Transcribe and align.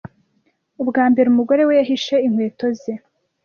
Ubwa 0.81 1.03
mbere 1.11 1.27
umugore 1.29 1.61
we 1.67 1.73
yahishe 1.79 2.15
inkweto 2.25 2.65
ze 2.79 2.93